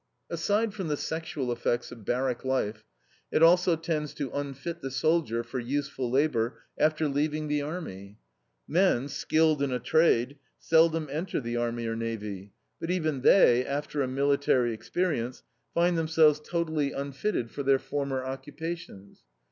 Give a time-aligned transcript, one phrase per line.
[0.31, 2.85] Aside from the sexual effects of barrack life,
[3.31, 8.17] it also tends to unfit the soldier for useful labor after leaving the army.
[8.67, 14.01] Men, skilled in a trade, seldom enter the army or navy, but even they, after
[14.01, 19.19] a military experience, find themselves totally unfitted for their former occupations.